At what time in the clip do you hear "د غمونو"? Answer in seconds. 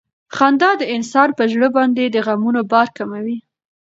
2.07-2.61